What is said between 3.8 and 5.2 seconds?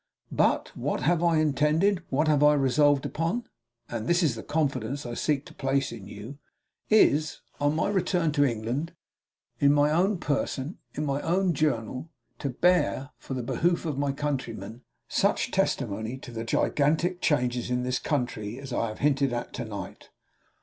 (and this is the confidence I